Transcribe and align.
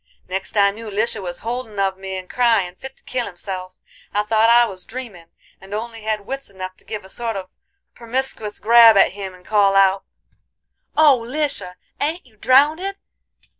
Next 0.27 0.57
I 0.57 0.71
knew 0.71 0.89
Lisha 0.89 1.21
was 1.21 1.41
holdin' 1.45 1.77
of 1.79 1.95
me 1.95 2.17
and 2.17 2.27
cryin' 2.27 2.73
fit 2.73 2.97
to 2.97 3.03
kill 3.03 3.27
himself. 3.27 3.77
I 4.15 4.23
thought 4.23 4.49
I 4.49 4.65
was 4.65 4.83
dreamin', 4.83 5.29
and 5.61 5.75
only 5.75 6.01
had 6.01 6.25
wits 6.25 6.49
enough 6.49 6.75
to 6.77 6.83
give 6.83 7.05
a 7.05 7.07
sort 7.07 7.35
of 7.35 7.51
permiscuous 7.93 8.59
grab 8.59 8.97
at 8.97 9.11
him 9.11 9.35
and 9.35 9.45
call 9.45 9.75
out: 9.75 10.03
"'Oh, 10.97 11.23
Lisha! 11.23 11.75
ain't 11.99 12.25
you 12.25 12.35
drownded? 12.35 12.95